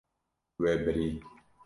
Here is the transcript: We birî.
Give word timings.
We 0.61 0.65
birî. 0.83 1.09